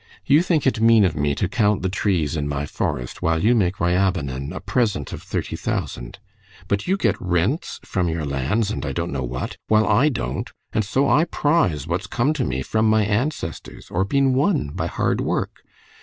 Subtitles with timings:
[0.25, 3.53] You think it mean of me to count the trees in my forest, while you
[3.53, 6.17] make Ryabinin a present of thirty thousand;
[6.67, 10.49] but you get rents from your lands and I don't know what, while I don't
[10.73, 14.87] and so I prize what's come to me from my ancestors or been won by
[14.87, 15.59] hard work....